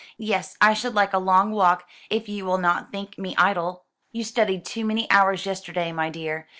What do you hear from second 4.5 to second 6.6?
too many hours yesterday, my dear.